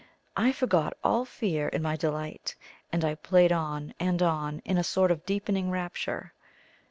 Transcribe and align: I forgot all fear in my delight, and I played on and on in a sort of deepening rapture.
I 0.35 0.51
forgot 0.51 0.97
all 1.03 1.25
fear 1.25 1.67
in 1.67 1.83
my 1.83 1.95
delight, 1.95 2.55
and 2.91 3.05
I 3.05 3.13
played 3.13 3.51
on 3.51 3.93
and 3.99 4.19
on 4.23 4.63
in 4.65 4.79
a 4.79 4.83
sort 4.83 5.11
of 5.11 5.27
deepening 5.27 5.69
rapture. 5.69 6.33